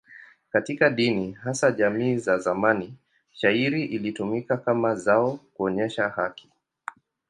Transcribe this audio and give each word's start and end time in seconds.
Katika 0.49 0.89
dini, 0.89 1.31
hasa 1.31 1.71
jamii 1.71 2.17
za 2.17 2.37
zamani, 2.37 2.93
shayiri 3.31 3.85
ilitumika 3.85 4.57
kama 4.57 4.95
zao 4.95 5.39
kuonyesha 5.53 6.09
haki. 6.09 6.49